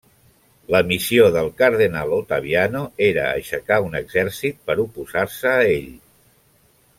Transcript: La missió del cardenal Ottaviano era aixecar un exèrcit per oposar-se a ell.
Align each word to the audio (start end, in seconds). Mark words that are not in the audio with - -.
La 0.75 0.79
missió 0.91 1.27
del 1.35 1.49
cardenal 1.59 2.15
Ottaviano 2.17 2.81
era 3.09 3.27
aixecar 3.35 3.79
un 3.89 3.99
exèrcit 4.03 4.59
per 4.71 4.79
oposar-se 4.87 5.53
a 5.59 5.63
ell. 5.77 5.93